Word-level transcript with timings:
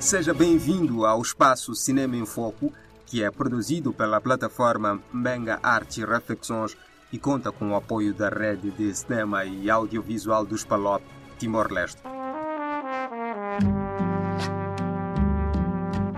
Seja 0.00 0.32
bem-vindo 0.32 1.04
ao 1.04 1.20
espaço 1.20 1.74
Cinema 1.74 2.16
em 2.16 2.24
Foco, 2.24 2.72
que 3.04 3.22
é 3.22 3.30
produzido 3.30 3.92
pela 3.92 4.18
plataforma 4.18 4.98
Menga 5.12 5.60
Arte 5.62 6.02
Reflexões 6.02 6.74
e 7.12 7.18
conta 7.18 7.52
com 7.52 7.72
o 7.72 7.76
apoio 7.76 8.14
da 8.14 8.30
rede 8.30 8.70
de 8.70 8.94
cinema 8.94 9.44
e 9.44 9.68
audiovisual 9.68 10.46
dos 10.46 10.64
Palop, 10.64 11.02
Timor-Leste. 11.38 12.00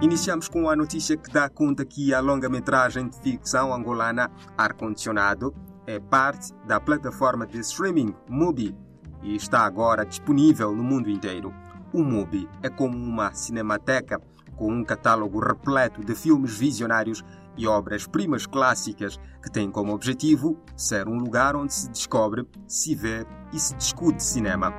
Iniciamos 0.00 0.48
com 0.48 0.70
a 0.70 0.76
notícia 0.76 1.16
que 1.16 1.32
dá 1.32 1.48
conta 1.48 1.84
que 1.84 2.14
a 2.14 2.20
longa-metragem 2.20 3.08
de 3.08 3.20
ficção 3.20 3.74
angolana 3.74 4.30
Ar 4.56 4.74
Condicionado 4.74 5.52
é 5.88 5.98
parte 5.98 6.54
da 6.68 6.78
plataforma 6.78 7.44
de 7.48 7.58
streaming 7.58 8.14
Mubi 8.28 8.76
e 9.24 9.34
está 9.34 9.66
agora 9.66 10.06
disponível 10.06 10.70
no 10.70 10.84
mundo 10.84 11.10
inteiro. 11.10 11.52
O 11.92 12.02
Mubi 12.02 12.48
é 12.62 12.70
como 12.70 12.96
uma 12.96 13.34
cinemateca 13.34 14.18
com 14.56 14.72
um 14.72 14.82
catálogo 14.82 15.38
repleto 15.38 16.02
de 16.02 16.14
filmes 16.14 16.56
visionários 16.56 17.22
e 17.54 17.66
obras-primas 17.66 18.46
clássicas 18.46 19.20
que 19.42 19.50
tem 19.50 19.70
como 19.70 19.92
objetivo 19.92 20.58
ser 20.74 21.06
um 21.06 21.18
lugar 21.18 21.54
onde 21.54 21.74
se 21.74 21.90
descobre, 21.90 22.48
se 22.66 22.94
vê 22.94 23.26
e 23.52 23.60
se 23.60 23.74
discute 23.74 24.22
cinema. 24.22 24.72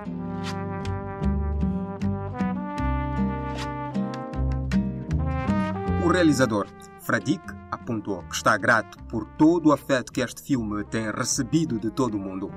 O 6.03 6.07
realizador 6.11 6.65
Fradik 6.99 7.43
apontou 7.69 8.23
que 8.23 8.35
está 8.35 8.57
grato 8.57 8.97
por 9.03 9.25
todo 9.37 9.69
o 9.69 9.71
afeto 9.71 10.11
que 10.11 10.21
este 10.21 10.41
filme 10.41 10.83
tem 10.85 11.11
recebido 11.11 11.77
de 11.77 11.91
todo 11.91 12.15
o 12.15 12.19
mundo. 12.19 12.49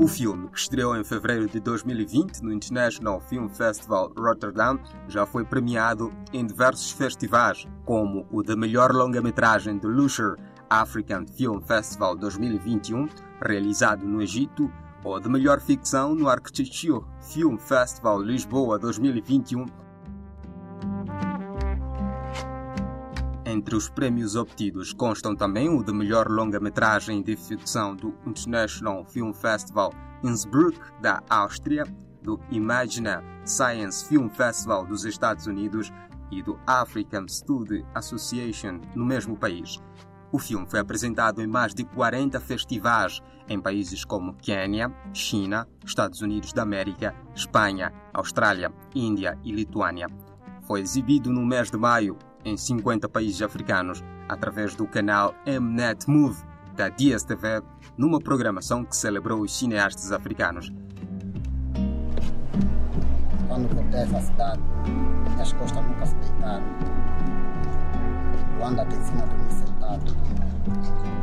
O 0.00 0.06
filme, 0.06 0.48
que 0.48 0.60
estreou 0.60 0.96
em 0.96 1.02
fevereiro 1.02 1.48
de 1.48 1.58
2020 1.58 2.40
no 2.42 2.52
International 2.52 3.20
Film 3.20 3.48
Festival 3.48 4.12
Rotterdam, 4.16 4.78
já 5.08 5.26
foi 5.26 5.44
premiado 5.44 6.12
em 6.32 6.46
diversos 6.46 6.92
festivais, 6.92 7.66
como 7.84 8.24
o 8.30 8.40
de 8.44 8.54
melhor 8.54 8.92
longa-metragem 8.92 9.76
do 9.76 9.88
Lusher 9.88 10.36
African 10.70 11.26
Film 11.26 11.58
Festival 11.60 12.14
2021, 12.14 13.08
realizado 13.42 14.06
no 14.06 14.22
Egito, 14.22 14.72
ou 15.02 15.18
de 15.18 15.28
melhor 15.28 15.60
ficção 15.60 16.14
no 16.14 16.28
Architecture 16.28 17.04
Film 17.20 17.56
Festival 17.56 18.22
Lisboa 18.22 18.78
2021, 18.78 19.66
Entre 23.48 23.74
os 23.74 23.88
prêmios 23.88 24.36
obtidos 24.36 24.92
constam 24.92 25.34
também 25.34 25.70
o 25.70 25.82
de 25.82 25.90
melhor 25.90 26.28
longa-metragem 26.28 27.22
de 27.22 27.34
ficção 27.34 27.96
do 27.96 28.14
International 28.26 29.02
Film 29.06 29.32
Festival 29.32 29.90
Innsbruck, 30.22 30.78
da 31.00 31.22
Áustria, 31.30 31.84
do 32.22 32.38
Imagina 32.50 33.24
Science 33.46 34.06
Film 34.06 34.28
Festival 34.28 34.84
dos 34.84 35.06
Estados 35.06 35.46
Unidos 35.46 35.90
e 36.30 36.42
do 36.42 36.60
African 36.66 37.26
Study 37.26 37.86
Association 37.94 38.82
no 38.94 39.06
mesmo 39.06 39.34
país. 39.34 39.78
O 40.30 40.38
filme 40.38 40.66
foi 40.68 40.80
apresentado 40.80 41.40
em 41.40 41.46
mais 41.46 41.74
de 41.74 41.84
40 41.84 42.38
festivais 42.40 43.22
em 43.48 43.58
países 43.58 44.04
como 44.04 44.34
Quênia, 44.34 44.94
China, 45.14 45.66
Estados 45.82 46.20
Unidos 46.20 46.52
da 46.52 46.64
América, 46.64 47.14
Espanha, 47.34 47.94
Austrália, 48.12 48.70
Índia 48.94 49.38
e 49.42 49.50
Lituânia. 49.52 50.06
Foi 50.66 50.82
exibido 50.82 51.32
no 51.32 51.46
mês 51.46 51.70
de 51.70 51.78
maio 51.78 52.18
em 52.48 52.56
50 52.56 53.08
países 53.08 53.42
africanos 53.42 54.02
através 54.28 54.74
do 54.74 54.86
canal 54.86 55.34
Mnet 55.46 56.08
Move 56.08 56.42
da 56.74 56.88
DSTV, 56.88 57.62
numa 57.96 58.20
programação 58.20 58.84
que 58.84 58.96
celebrou 58.96 59.40
os 59.40 59.56
cineastas 59.58 60.12
africanos. 60.12 60.72
Quando 63.48 63.68
voltei 63.74 64.02
a 64.02 64.20
cidade, 64.20 64.60
minhas 65.32 65.52
costas 65.54 65.84
nunca 65.84 66.06
se 66.06 66.14
deitaram. 66.14 66.64
Luanda 68.58 68.84
te 68.86 68.94
ensina 68.94 69.22
a 69.22 69.26
dormir 69.26 69.52
sentado. 69.52 71.17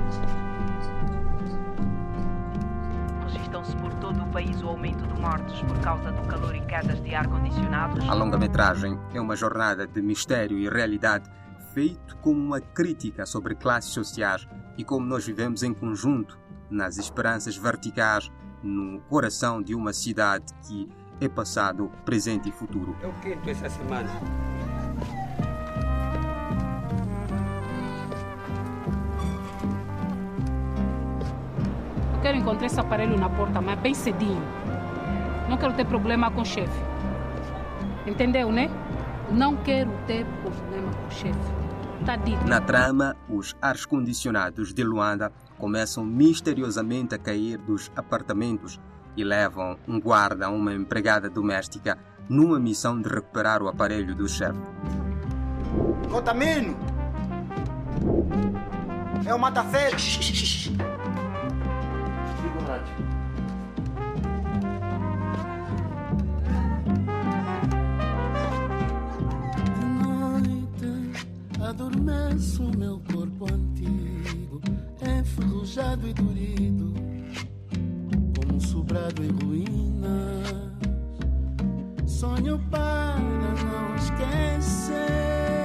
Todo 3.96 4.22
o 4.22 4.28
país 4.32 4.62
o 4.62 4.68
aumento 4.68 5.06
de 5.06 5.20
mortes 5.20 5.62
por 5.62 5.80
causa 5.80 6.12
do 6.12 6.28
calor 6.28 6.56
e 6.56 6.62
quedas 6.62 7.02
de 7.02 7.14
ar-condicionados. 7.14 8.08
A 8.08 8.14
longa-metragem 8.14 9.00
é 9.14 9.22
uma 9.22 9.36
jornada 9.36 9.88
de 9.88 10.02
mistério 10.02 10.58
e 10.58 10.70
realidade 10.70 11.30
feito 11.74 12.16
como 12.18 12.40
uma 12.40 12.62
crítica 12.62 13.26
sobre 13.26 13.56
classes 13.56 13.92
sociais 13.92 14.48
e 14.78 14.84
como 14.84 15.06
nós 15.06 15.26
vivemos 15.26 15.64
em 15.64 15.74
conjunto 15.74 16.40
nas 16.70 16.98
esperanças 16.98 17.56
verticais 17.58 18.32
no 18.64 19.00
coração 19.02 19.62
de 19.62 19.76
uma 19.76 19.94
cidade 19.94 20.46
que 20.68 20.90
é 21.22 21.30
passado, 21.30 21.92
presente 22.04 22.50
e 22.50 22.52
futuro. 22.52 22.96
Eu 23.02 23.14
quero 23.22 23.50
essa 23.50 23.70
semana. 23.70 24.10
Quero 32.26 32.40
encontrar 32.40 32.66
esse 32.66 32.80
aparelho 32.80 33.20
na 33.20 33.30
porta, 33.30 33.62
mas 33.62 33.80
bem 33.80 33.94
cedinho. 33.94 34.42
Não 35.48 35.58
quero 35.58 35.74
ter 35.74 35.86
problema 35.86 36.32
com 36.32 36.42
o 36.42 36.46
chefe. 36.46 36.84
Entendeu, 38.08 38.52
né? 38.52 38.68
Não 39.30 39.56
quero 39.58 39.92
ter 40.08 40.26
problema 40.42 40.92
com 40.92 41.08
o 41.08 41.12
chefe. 41.12 41.54
Tá 42.04 42.16
dito. 42.16 42.44
Na 42.48 42.60
trama, 42.60 43.16
os 43.30 43.56
ar-condicionados 43.62 44.74
de 44.74 44.84
Luanda 44.84 45.32
começam 45.60 46.04
misteriosamente 46.04 47.14
a 47.14 47.20
cair 47.20 47.60
dos 47.60 47.92
apartamentos 47.96 48.80
e 49.16 49.24
levam 49.24 49.78
um 49.88 50.02
guarda 50.02 50.48
a 50.48 50.50
uma 50.50 50.74
empregada 50.74 51.30
doméstica 51.30 51.96
numa 52.28 52.60
missão 52.60 53.00
de 53.00 53.08
recuperar 53.08 53.62
o 53.62 53.68
aparelho 53.68 54.16
do 54.16 54.28
chefe. 54.28 54.60
Contamino! 56.10 56.76
É 59.24 59.32
o 59.32 59.38
mata-feira! 59.38 59.96
De 62.66 62.72
noite 62.72 62.92
adormece 71.62 72.62
o 72.62 72.76
meu 72.76 73.00
corpo 73.12 73.46
antigo, 73.54 74.60
enferrujado 75.02 76.08
e 76.08 76.14
dorido, 76.14 76.94
como 78.36 78.56
um 78.56 78.60
sobrado 78.60 79.24
em 79.24 79.30
ruínas. 79.30 80.74
Sonho 82.08 82.60
para 82.72 83.20
não 83.20 83.96
esquecer. 83.96 85.65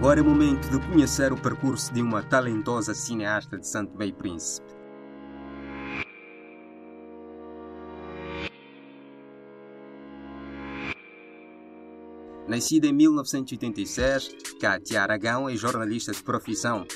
Agora 0.00 0.18
é 0.18 0.22
momento 0.22 0.66
de 0.70 0.78
conhecer 0.88 1.30
o 1.30 1.36
percurso 1.36 1.92
de 1.92 2.00
uma 2.00 2.22
talentosa 2.22 2.94
cineasta 2.94 3.58
de 3.58 3.68
Santo 3.68 3.98
Meio 3.98 4.14
Príncipe. 4.14 4.66
Nascida 12.48 12.86
em 12.86 12.94
1986, 12.94 14.36
Kátia 14.58 15.02
Aragão 15.02 15.50
é 15.50 15.54
jornalista 15.54 16.12
de 16.12 16.22
profissão. 16.22 16.86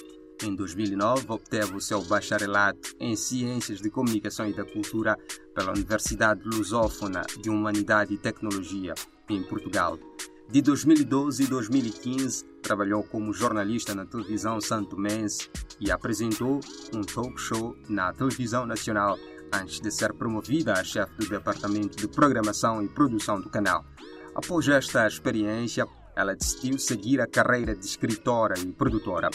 Em 0.42 0.56
2009, 0.56 1.26
obteve 1.28 1.76
o 1.76 1.82
seu 1.82 2.00
bacharelato 2.00 2.96
em 2.98 3.14
Ciências 3.14 3.82
de 3.82 3.90
Comunicação 3.90 4.48
e 4.48 4.54
da 4.54 4.64
Cultura 4.64 5.18
pela 5.54 5.72
Universidade 5.72 6.40
Lusófona 6.42 7.20
de 7.38 7.50
Humanidade 7.50 8.14
e 8.14 8.18
Tecnologia, 8.18 8.94
em 9.28 9.42
Portugal. 9.42 9.98
De 10.50 10.60
2012 10.62 11.42
e 11.42 11.46
2015, 11.46 12.44
trabalhou 12.62 13.02
como 13.02 13.32
jornalista 13.32 13.94
na 13.94 14.04
televisão 14.04 14.60
santomense 14.60 15.50
e 15.80 15.90
apresentou 15.90 16.60
um 16.94 17.02
talk 17.02 17.40
show 17.40 17.76
na 17.88 18.12
televisão 18.12 18.66
nacional 18.66 19.18
antes 19.52 19.80
de 19.80 19.90
ser 19.90 20.12
promovida 20.12 20.72
a 20.74 20.84
chefe 20.84 21.16
do 21.16 21.28
Departamento 21.28 21.96
de 21.96 22.06
Programação 22.06 22.82
e 22.82 22.88
Produção 22.88 23.40
do 23.40 23.48
canal. 23.48 23.84
Após 24.34 24.68
esta 24.68 25.06
experiência, 25.06 25.86
ela 26.16 26.34
decidiu 26.34 26.78
seguir 26.78 27.20
a 27.20 27.26
carreira 27.26 27.74
de 27.74 27.84
escritora 27.84 28.54
e 28.58 28.72
produtora. 28.72 29.30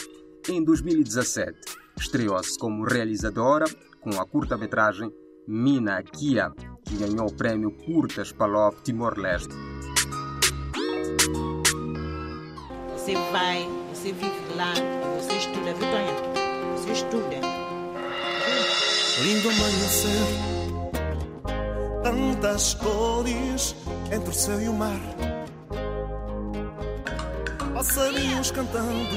Em 0.48 0.64
2017, 0.64 1.58
estreou-se 1.98 2.58
como 2.58 2.84
realizadora 2.84 3.66
com 4.00 4.18
a 4.18 4.26
curta-metragem 4.26 5.12
Mina 5.46 6.02
Kia, 6.02 6.50
que 6.86 6.96
ganhou 6.96 7.28
o 7.28 7.34
prêmio 7.34 7.72
Curtas 7.72 8.32
Palop 8.32 8.80
Timor-Leste. 8.82 9.69
Você 13.00 13.14
vai, 13.32 13.66
você 13.88 14.12
vive 14.12 14.54
lá, 14.54 14.74
você 15.18 15.32
estuda, 15.32 15.72
viu, 15.72 15.90
Tonha? 15.90 16.14
Você 16.76 16.90
estuda. 16.92 17.40
Lindo 19.22 19.48
amanhecer, 19.48 20.10
tantas 22.02 22.74
cores 22.74 23.74
entre 24.12 24.28
o 24.28 24.34
céu 24.34 24.60
e 24.60 24.68
o 24.68 24.74
mar. 24.74 25.00
Passarinhos 27.72 28.50
cantando, 28.50 29.16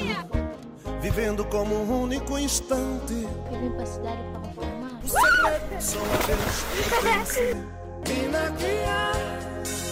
vivendo 1.02 1.44
como 1.44 1.74
um 1.74 2.04
único 2.04 2.38
instante. 2.38 3.28
Eu 3.52 3.60
vim 3.60 3.70
pra 3.70 3.84
cidade 3.84 4.22
para 4.32 4.48
reformar. 4.48 4.98
O 5.04 5.08
segredo 5.08 5.82
só 5.82 5.98
a 5.98 6.26
Deus 6.26 6.64
pertence. 6.88 7.54
Dila 8.02 8.50
que 8.56 8.64
é, 8.64 9.12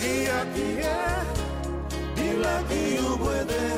dia 0.01 0.47
que 0.55 0.81
é, 0.81 1.25
dila 2.17 2.65
que 2.67 2.99
o. 3.01 3.72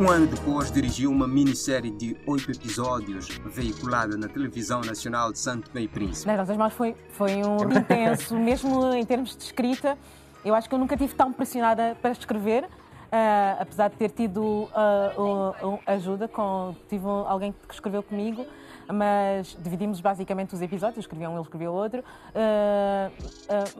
Um 0.00 0.08
ano 0.10 0.26
depois, 0.26 0.70
dirigiu 0.72 1.10
uma 1.10 1.28
minissérie 1.28 1.90
de 1.90 2.16
oito 2.26 2.50
episódios, 2.50 3.28
veiculada 3.46 4.16
na 4.16 4.26
televisão 4.26 4.80
nacional 4.80 5.30
de 5.32 5.38
Santo 5.38 5.70
e 5.78 5.86
Príncipe. 5.86 6.26
Nas 6.26 6.38
nossas 6.38 6.56
mãos 6.56 6.72
foi, 6.72 6.96
foi 7.10 7.42
um 7.44 7.56
dia 7.68 7.78
intenso, 7.78 8.36
mesmo 8.36 8.92
em 8.94 9.04
termos 9.04 9.36
de 9.36 9.44
escrita. 9.44 9.96
Eu 10.44 10.54
acho 10.54 10.68
que 10.68 10.74
eu 10.74 10.78
nunca 10.78 10.96
tive 10.96 11.14
tão 11.14 11.32
pressionada 11.32 11.96
para 12.02 12.10
escrever, 12.10 12.64
ah, 13.12 13.58
apesar 13.60 13.88
de 13.90 13.96
ter 13.96 14.10
tido 14.10 14.42
o- 14.42 15.54
o- 15.62 15.78
ajuda, 15.86 16.26
com, 16.26 16.74
tive 16.88 17.06
alguém 17.06 17.54
que 17.68 17.74
escreveu 17.74 18.02
comigo, 18.02 18.44
mas 18.92 19.56
dividimos 19.60 20.00
basicamente 20.00 20.54
os 20.54 20.62
episódios, 20.62 20.96
eu 20.96 21.00
escrevia 21.00 21.28
um, 21.28 21.34
ele 21.34 21.42
escrevia 21.42 21.70
outro. 21.70 22.02
Ah, 22.34 23.10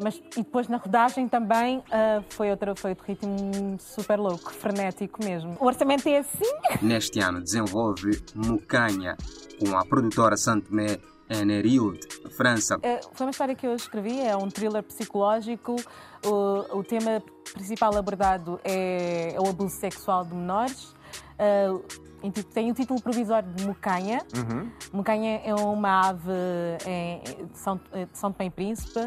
mas, 0.02 0.16
e 0.36 0.42
depois 0.42 0.68
na 0.68 0.76
rodagem 0.76 1.28
também 1.28 1.82
ah, 1.90 2.22
foi, 2.30 2.50
outro, 2.50 2.74
foi 2.76 2.90
outro 2.90 3.06
ritmo 3.06 3.76
super 3.78 4.18
louco, 4.18 4.52
frenético 4.52 5.24
mesmo. 5.24 5.56
O 5.60 5.66
orçamento 5.66 6.08
é 6.08 6.18
assim. 6.18 6.52
Neste 6.82 7.20
ano, 7.20 7.40
desenvolve 7.40 8.22
Mucanha 8.34 9.16
com 9.58 9.76
a 9.76 9.84
produtora 9.84 10.36
Santo 10.36 10.68
Tomé 10.68 10.98
Enerilde, 11.30 12.06
França. 12.36 12.78
Foi 13.12 13.26
uma 13.26 13.30
história 13.30 13.54
que 13.54 13.66
eu 13.66 13.74
escrevi, 13.74 14.20
é 14.20 14.36
um 14.36 14.50
thriller 14.50 14.82
psicológico. 14.82 15.76
O, 16.24 16.78
o 16.78 16.84
tema 16.84 17.22
principal 17.54 17.96
abordado 17.96 18.60
é, 18.64 19.32
é 19.34 19.40
o 19.40 19.48
abuso 19.48 19.76
sexual 19.76 20.24
de 20.24 20.34
menores. 20.34 20.94
Inti- 21.38 22.11
tem 22.30 22.70
o 22.70 22.74
título 22.74 23.00
provisório 23.00 23.48
de 23.52 23.66
Mucanha. 23.66 24.20
Mucanha 24.92 25.40
é 25.44 25.54
uma 25.54 26.08
ave 26.08 26.30
de 27.50 27.58
São, 27.58 27.76
de 27.76 28.18
São 28.18 28.32
Tomé 28.32 28.46
e 28.46 28.50
Príncipe. 28.50 29.00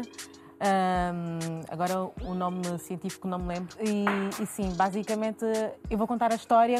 Ahm, 0.58 1.60
agora 1.70 2.10
o 2.22 2.34
nome 2.34 2.62
científico 2.78 3.28
não 3.28 3.38
me 3.38 3.48
lembro. 3.48 3.76
E, 3.80 4.04
e 4.42 4.46
sim, 4.46 4.72
basicamente 4.74 5.44
eu 5.90 5.98
vou 5.98 6.06
contar 6.06 6.32
a 6.32 6.34
história 6.34 6.78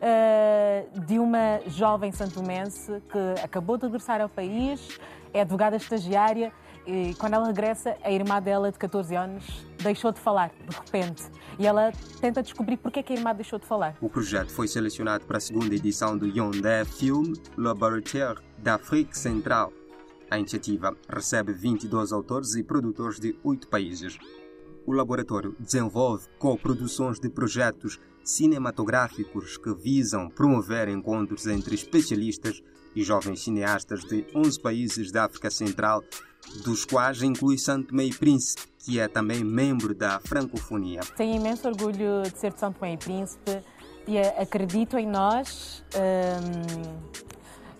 ah, 0.00 1.00
de 1.06 1.18
uma 1.18 1.60
jovem 1.66 2.12
santomense 2.12 3.02
que 3.10 3.42
acabou 3.42 3.76
de 3.76 3.86
regressar 3.86 4.20
ao 4.20 4.28
país, 4.28 4.98
é 5.32 5.40
advogada 5.40 5.76
estagiária 5.76 6.52
e 6.86 7.14
quando 7.16 7.34
ela 7.34 7.46
regressa, 7.46 7.96
a 8.02 8.10
irmã 8.10 8.40
dela 8.40 8.72
de 8.72 8.78
14 8.78 9.14
anos 9.14 9.66
deixou 9.88 10.12
de 10.12 10.20
falar, 10.20 10.50
de 10.68 10.76
repente. 10.76 11.24
E 11.58 11.66
ela 11.66 11.92
tenta 12.20 12.42
descobrir 12.42 12.76
porque 12.76 13.00
é 13.00 13.02
que 13.02 13.12
a 13.12 13.16
irmã 13.16 13.34
deixou 13.34 13.58
de 13.58 13.66
falar. 13.66 13.96
O 14.00 14.08
projeto 14.08 14.50
foi 14.50 14.68
selecionado 14.68 15.24
para 15.24 15.38
a 15.38 15.40
segunda 15.40 15.74
edição 15.74 16.16
do 16.16 16.26
Yondé 16.26 16.84
Film 16.84 17.32
Laboratoire 17.56 18.40
d'Afrique 18.58 19.16
Central. 19.16 19.72
A 20.30 20.38
iniciativa 20.38 20.94
recebe 21.08 21.52
22 21.52 22.12
autores 22.12 22.54
e 22.54 22.62
produtores 22.62 23.18
de 23.18 23.34
oito 23.42 23.66
países. 23.68 24.18
O 24.86 24.92
laboratório 24.92 25.56
desenvolve 25.58 26.26
co-produções 26.38 27.18
de 27.18 27.30
projetos 27.30 27.98
cinematográficos 28.22 29.56
que 29.56 29.74
visam 29.74 30.28
promover 30.28 30.88
encontros 30.88 31.46
entre 31.46 31.74
especialistas 31.74 32.62
e 32.94 33.02
jovens 33.02 33.42
cineastas 33.42 34.04
de 34.04 34.26
11 34.34 34.60
países 34.60 35.10
da 35.10 35.24
África 35.24 35.50
Central, 35.50 36.04
dos 36.64 36.84
quais 36.84 37.22
inclui 37.22 37.58
Santo 37.58 37.94
e 38.00 38.12
Príncipe, 38.14 38.62
que 38.78 38.98
é 38.98 39.06
também 39.08 39.44
membro 39.44 39.94
da 39.94 40.18
francofonia. 40.20 41.00
Tenho 41.16 41.36
imenso 41.36 41.68
orgulho 41.68 42.22
de 42.22 42.38
ser 42.38 42.52
de 42.52 42.58
Tomé 42.58 42.94
e 42.94 42.96
Príncipe 42.96 43.62
e 44.06 44.18
a- 44.18 44.42
acredito 44.42 44.96
em 44.98 45.06
nós. 45.06 45.84
hum, 45.94 46.98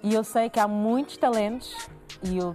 e 0.03 0.15
eu 0.15 0.23
sei 0.23 0.49
que 0.51 0.61
há 0.61 0.69
muitos 0.69 1.17
talentos 1.17 1.75
e 2.23 2.37
eu 2.39 2.55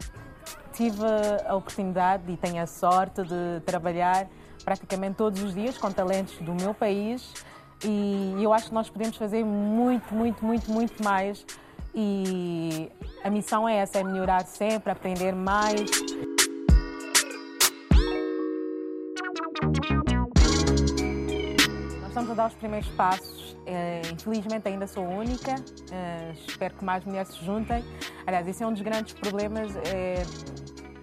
tive 0.71 1.01
a 1.47 1.55
oportunidade 1.55 2.31
e 2.31 2.37
tenho 2.37 2.61
a 2.61 2.67
sorte 2.67 3.21
de 3.23 3.59
trabalhar 3.65 4.27
praticamente 4.63 5.15
todos 5.17 5.41
os 5.43 5.53
dias 5.53 5.77
com 5.77 5.91
talentos 5.91 6.35
do 6.37 6.53
meu 6.55 6.73
país 6.73 7.33
e 7.83 8.35
eu 8.41 8.53
acho 8.53 8.67
que 8.67 8.73
nós 8.73 8.89
podemos 8.89 9.17
fazer 9.17 9.43
muito, 9.43 10.13
muito, 10.13 10.43
muito, 10.45 10.71
muito 10.71 11.03
mais. 11.03 11.45
E 11.95 12.91
a 13.23 13.29
missão 13.29 13.69
é 13.69 13.77
essa, 13.77 13.99
é 13.99 14.03
melhorar 14.03 14.45
sempre, 14.45 14.91
aprender 14.91 15.33
mais. 15.33 15.81
Nós 22.01 22.07
estamos 22.07 22.31
a 22.31 22.33
dar 22.33 22.47
os 22.47 22.55
primeiros 22.55 22.89
passos. 22.89 23.55
Eh, 23.65 24.01
infelizmente 24.11 24.67
ainda 24.67 24.87
sou 24.87 25.05
única. 25.05 25.55
Eh, 25.91 26.33
espero 26.47 26.73
que 26.73 26.83
mais 26.83 27.05
mulheres 27.05 27.27
se 27.29 27.45
juntem. 27.45 27.83
Aliás, 28.25 28.47
esse 28.47 28.63
é 28.63 28.67
um 28.67 28.73
dos 28.73 28.81
grandes 28.81 29.13
problemas 29.13 29.75
eh, 29.75 30.23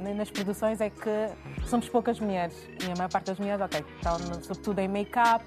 nas 0.01 0.31
produções 0.31 0.81
é 0.81 0.89
que 0.91 1.29
somos 1.67 1.89
poucas 1.89 2.19
mulheres 2.19 2.69
e 2.83 2.91
a 2.91 2.97
maior 2.97 3.11
parte 3.11 3.27
das 3.27 3.39
mulheres, 3.39 3.61
ok, 3.61 3.85
estão 3.97 4.19
sobretudo 4.43 4.79
em 4.79 4.89
make-up, 4.89 5.45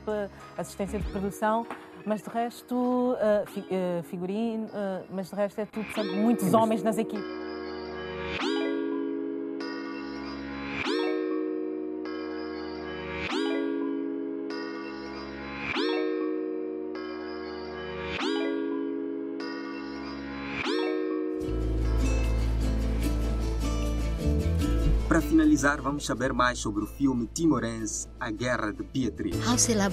assistência 0.57 0.99
de 0.99 1.09
produção, 1.09 1.65
mas 2.05 2.21
de 2.21 2.29
resto, 2.29 3.15
eh, 3.19 3.43
fi- 3.47 3.65
eh, 3.71 4.01
figurino, 4.03 4.67
eh, 4.73 5.01
mas 5.09 5.29
de 5.29 5.35
resto 5.35 5.59
é 5.61 5.65
tudo, 5.65 5.85
portanto, 5.85 6.13
muitos 6.15 6.53
homens 6.53 6.83
nas 6.83 6.97
equipes. 6.97 7.42
Para 25.13 25.21
finalizar, 25.21 25.79
vamos 25.79 26.07
saber 26.07 26.33
mais 26.33 26.57
sobre 26.57 26.83
o 26.83 26.87
filme 26.87 27.27
timorense 27.27 28.07
A 28.19 28.31
Guerra 28.31 28.73
de 28.73 28.81
Beatriz. 28.81 29.37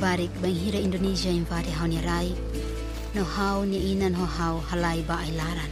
Barik 0.00 0.32
bang 0.38 0.58
hira 0.58 0.78
Indonesia 0.78 1.30
vari 1.44 1.68
ni 3.66 3.92
inan 3.92 4.14
halai. 4.14 5.04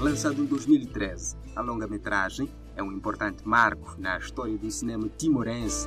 Lançado 0.00 0.42
em 0.42 0.44
2013, 0.44 1.34
a 1.56 1.62
longa-metragem 1.62 2.46
é 2.76 2.82
um 2.82 2.92
importante 2.92 3.48
marco 3.48 3.96
na 3.98 4.18
história 4.18 4.58
do 4.58 4.70
cinema 4.70 5.08
timorense. 5.16 5.86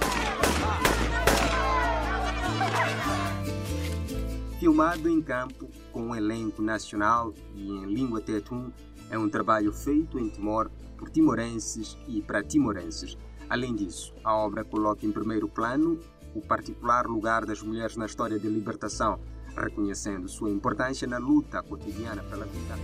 Filmado 4.59 5.07
em 5.07 5.21
campo 5.21 5.69
com 5.91 6.07
um 6.07 6.15
elenco 6.15 6.63
nacional 6.63 7.31
e 7.53 7.69
em 7.69 7.85
língua 7.85 8.21
tetum, 8.21 8.71
é 9.11 9.19
um 9.19 9.29
trabalho 9.29 9.71
feito 9.71 10.17
em 10.17 10.29
Timor 10.29 10.71
por 10.97 11.11
timorenses 11.11 11.95
e 12.07 12.23
para 12.23 12.43
timorenses. 12.43 13.15
Além 13.51 13.75
disso, 13.75 14.13
a 14.23 14.33
obra 14.33 14.63
coloca 14.63 15.05
em 15.05 15.11
primeiro 15.11 15.49
plano 15.49 15.99
o 16.33 16.39
particular 16.39 17.05
lugar 17.05 17.45
das 17.45 17.61
mulheres 17.61 17.97
na 17.97 18.05
história 18.05 18.39
de 18.39 18.47
libertação, 18.47 19.19
reconhecendo 19.57 20.29
sua 20.29 20.49
importância 20.49 21.05
na 21.05 21.17
luta 21.17 21.61
cotidiana 21.61 22.23
pela 22.23 22.45
vida. 22.45 22.79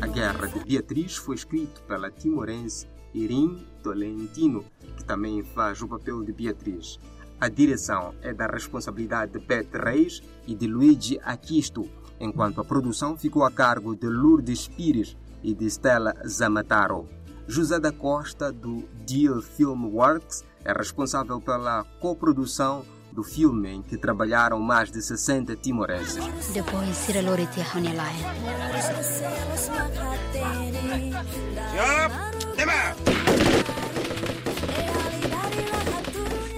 A 0.00 0.06
Guerra 0.06 0.46
de 0.46 0.60
Beatriz 0.60 1.16
foi 1.16 1.34
escrito 1.34 1.82
pela 1.82 2.10
timorense 2.10 2.86
Irim 3.12 3.66
Tolentino, 3.82 4.64
que 4.96 5.04
também 5.04 5.42
faz 5.42 5.82
o 5.82 5.88
papel 5.88 6.22
de 6.22 6.32
Beatriz. 6.32 6.98
A 7.38 7.50
direção 7.50 8.14
é 8.22 8.32
da 8.32 8.46
responsabilidade 8.46 9.32
de 9.32 9.40
Pet 9.40 9.68
Reis 9.76 10.22
e 10.46 10.54
de 10.54 10.66
Luigi 10.66 11.20
Aquisto, 11.22 11.86
enquanto 12.20 12.60
a 12.60 12.64
produção 12.64 13.16
ficou 13.16 13.44
a 13.44 13.50
cargo 13.50 13.94
de 13.94 14.08
Lourdes 14.08 14.68
Pires 14.68 15.16
e 15.42 15.54
de 15.54 15.66
Stella 15.66 16.14
Zamataro. 16.26 17.08
José 17.46 17.78
da 17.78 17.92
Costa, 17.92 18.50
do 18.50 18.84
Deal 19.06 19.42
Film 19.42 19.94
Works, 19.94 20.44
é 20.64 20.72
responsável 20.72 21.40
pela 21.40 21.84
coprodução 22.00 22.84
do 23.12 23.22
filme 23.22 23.70
em 23.70 23.82
que 23.82 23.96
trabalharam 23.96 24.58
mais 24.58 24.90
de 24.90 25.00
60 25.00 25.54
timorenses. 25.56 26.24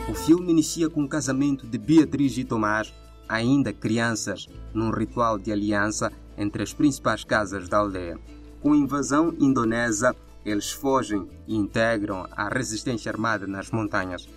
O 0.08 0.14
filme 0.14 0.50
inicia 0.50 0.88
com 0.88 1.04
o 1.04 1.08
casamento 1.08 1.66
de 1.66 1.76
Beatriz 1.76 2.38
e 2.38 2.44
Tomás, 2.44 2.92
ainda 3.28 3.72
crianças, 3.72 4.48
num 4.72 4.90
ritual 4.90 5.38
de 5.38 5.52
aliança 5.52 6.12
entre 6.36 6.62
as 6.62 6.72
principais 6.72 7.24
casas 7.24 7.68
da 7.68 7.78
aldeia. 7.78 8.18
Com 8.60 8.72
a 8.72 8.76
invasão 8.76 9.34
indonesa, 9.38 10.14
eles 10.44 10.70
fogem 10.70 11.28
e 11.46 11.56
integram 11.56 12.26
a 12.32 12.48
resistência 12.48 13.10
armada 13.10 13.46
nas 13.46 13.70
montanhas. 13.70 14.28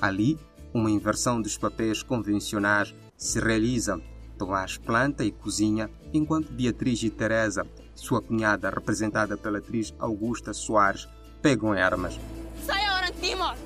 Ali, 0.00 0.38
uma 0.74 0.90
inversão 0.90 1.40
dos 1.40 1.56
papéis 1.56 2.02
convencionais 2.02 2.94
se 3.16 3.40
realiza. 3.40 4.00
Tomás 4.38 4.76
planta 4.76 5.24
e 5.24 5.32
cozinha, 5.32 5.90
enquanto 6.12 6.52
Beatriz 6.52 7.02
e 7.02 7.08
Teresa 7.08 7.66
Sua 7.96 8.20
cunhada, 8.20 8.68
representada 8.68 9.38
pela 9.38 9.58
atriz 9.58 9.94
Augusta 9.98 10.52
Soares, 10.52 11.08
pegam 11.40 11.74
em 11.74 11.80
armas. 11.80 12.20
Saia 12.64 12.94
orang 12.94 13.14
Timor! 13.20 13.56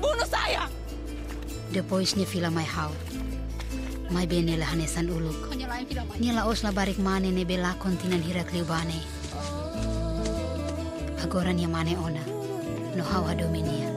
Bunuh 0.00 0.26
saya! 0.26 0.70
Depois 1.72 2.14
fila 2.14 2.48
may 2.48 2.64
haw. 2.64 2.92
May 4.10 4.26
ben 4.26 4.46
nila 4.46 4.66
hanesan 4.66 5.10
ulog. 5.10 5.56
Nila 6.20 6.46
os 6.46 6.62
la 6.62 6.72
barik 6.72 6.98
mane 6.98 7.30
ne 7.30 7.44
bela 7.44 7.74
kontinan 7.78 8.22
hirak 8.22 8.52
liubane. 8.52 9.02
Agora 11.22 11.52
niya 11.52 11.68
mane 11.68 11.96
ona. 11.98 12.22
No 12.96 13.02
haw 13.04 13.26
adominia. 13.28 13.90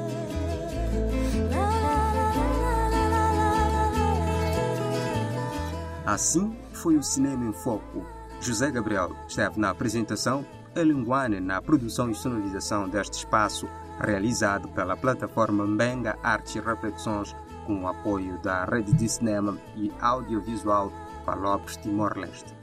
Assim 6.05 6.57
foi 6.73 6.97
o 6.97 7.03
Cinema 7.03 7.45
em 7.45 7.53
Foco. 7.53 8.03
José 8.41 8.71
Gabriel 8.71 9.15
esteve 9.27 9.59
na 9.59 9.69
apresentação, 9.69 10.43
Elinguane 10.75 11.39
na 11.39 11.61
produção 11.61 12.09
e 12.09 12.15
sonorização 12.15 12.89
deste 12.89 13.13
espaço, 13.19 13.67
realizado 13.99 14.67
pela 14.69 14.97
plataforma 14.97 15.67
Mbenga 15.67 16.17
Artes 16.23 16.55
e 16.55 16.59
Reflexões, 16.59 17.35
com 17.69 17.83
o 17.83 17.87
apoio 17.87 18.35
da 18.39 18.65
Rede 18.65 18.91
de 18.93 19.07
Cinema 19.07 19.55
e 19.75 19.91
Audiovisual 20.01 20.91
Palopes 21.23 21.77
Timor-Leste. 21.77 22.55